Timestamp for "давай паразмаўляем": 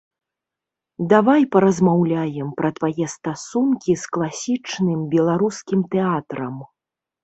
1.11-2.49